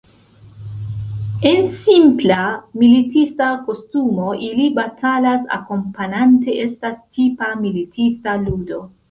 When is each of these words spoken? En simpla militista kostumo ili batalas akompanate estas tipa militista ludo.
En 1.49 1.67
simpla 1.83 2.39
militista 2.83 3.49
kostumo 3.67 4.31
ili 4.49 4.67
batalas 4.81 5.45
akompanate 5.59 6.57
estas 6.65 6.99
tipa 7.19 7.53
militista 7.63 8.37
ludo. 8.49 8.83